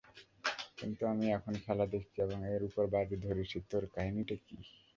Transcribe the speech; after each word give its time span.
কিন্তু 0.77 1.01
আমি 1.05 1.25
এখন 1.37 1.53
খেলা 1.65 1.85
দেখছি 1.93 2.17
এবং 2.21 2.39
এর 2.53 2.61
উপর 2.63 2.83
বাজি 2.93 3.17
ধরেছি, 3.25 3.57
তো 3.69 3.75
কাহিনীটা 3.95 4.35
কী? 4.37 4.55